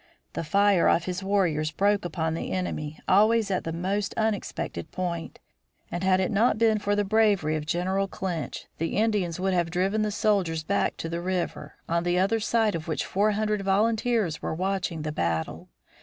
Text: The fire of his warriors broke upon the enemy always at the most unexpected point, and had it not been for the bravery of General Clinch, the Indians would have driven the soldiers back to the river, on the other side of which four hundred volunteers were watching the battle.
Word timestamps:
The 0.33 0.43
fire 0.43 0.87
of 0.89 1.05
his 1.05 1.21
warriors 1.21 1.69
broke 1.69 2.05
upon 2.05 2.33
the 2.33 2.51
enemy 2.51 2.99
always 3.07 3.51
at 3.51 3.65
the 3.65 3.71
most 3.71 4.15
unexpected 4.17 4.91
point, 4.91 5.37
and 5.91 6.03
had 6.03 6.19
it 6.19 6.31
not 6.31 6.57
been 6.57 6.79
for 6.79 6.95
the 6.95 7.03
bravery 7.03 7.55
of 7.55 7.67
General 7.67 8.07
Clinch, 8.07 8.65
the 8.79 8.97
Indians 8.97 9.39
would 9.39 9.53
have 9.53 9.69
driven 9.69 10.01
the 10.01 10.09
soldiers 10.09 10.63
back 10.63 10.97
to 10.97 11.07
the 11.07 11.21
river, 11.21 11.75
on 11.87 12.01
the 12.03 12.17
other 12.17 12.39
side 12.39 12.73
of 12.73 12.87
which 12.87 13.05
four 13.05 13.33
hundred 13.33 13.61
volunteers 13.61 14.41
were 14.41 14.55
watching 14.55 15.03
the 15.03 15.11
battle. 15.11 15.69